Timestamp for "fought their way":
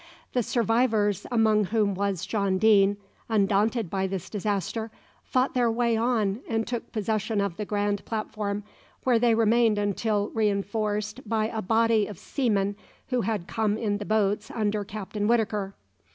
5.23-5.95